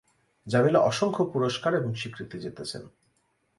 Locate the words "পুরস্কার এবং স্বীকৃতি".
1.33-2.37